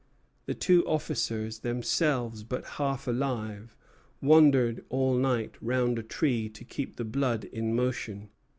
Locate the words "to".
6.49-6.65